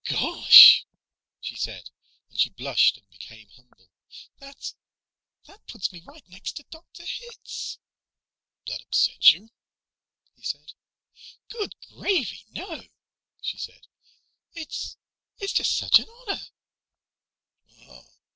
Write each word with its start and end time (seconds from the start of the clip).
"Gosh" 0.09 0.83
she 1.41 1.55
said, 1.55 1.91
and 2.31 2.39
she 2.39 2.49
blushed 2.49 2.97
and 2.97 3.07
became 3.11 3.49
humble 3.49 3.91
"that 4.39 4.73
that 5.45 5.67
puts 5.67 5.91
me 5.93 6.01
right 6.03 6.27
next 6.27 6.53
to 6.53 6.63
Dr. 6.63 7.03
Hitz." 7.05 7.77
"That 8.65 8.81
upsets 8.81 9.31
you?" 9.31 9.51
he 10.33 10.41
said. 10.41 10.73
"Good 11.49 11.75
gravy, 11.81 12.45
no!" 12.49 12.81
she 13.43 13.57
said. 13.59 13.85
"It's 14.55 14.97
it's 15.37 15.53
just 15.53 15.77
such 15.77 15.99
an 15.99 16.09
honor." 16.09 16.41